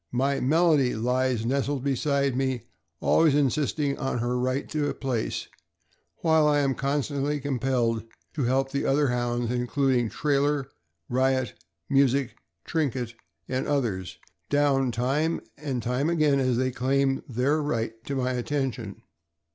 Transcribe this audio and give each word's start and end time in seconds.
My 0.11 0.39
Melody 0.39 0.95
lies 0.95 1.45
nestled 1.45 1.83
beside 1.83 2.35
me, 2.35 2.63
always 3.01 3.35
insisting 3.35 3.99
on 3.99 4.17
her 4.17 4.35
right 4.35 4.67
to 4.69 4.89
a 4.89 4.95
place, 4.95 5.47
while 6.23 6.47
I 6.47 6.61
am 6.61 6.73
constantly 6.73 7.39
compelled 7.39 8.05
to 8.33 8.45
help 8.45 8.71
the 8.71 8.83
other 8.83 9.09
Hounds, 9.09 9.51
including 9.51 10.09
Trailer, 10.09 10.71
Eiot, 11.11 11.53
Music, 11.87 12.35
Trinket, 12.65 13.13
and 13.47 13.67
others, 13.67 14.17
down 14.49 14.91
time 14.91 15.39
and 15.55 15.83
time 15.83 16.09
again 16.09 16.39
as 16.39 16.57
they 16.57 16.71
claim 16.71 17.21
their 17.29 17.61
right 17.61 17.93
to 18.05 18.15
my 18.15 18.31
attention. 18.31 19.03